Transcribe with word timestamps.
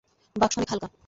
বাক্স 0.35 0.55
অনেক 0.57 0.69
হালকা। 0.71 0.87